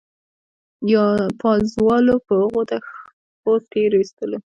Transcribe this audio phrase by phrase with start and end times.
[1.39, 4.37] پازوالو په هغو دغو تېرېستلو.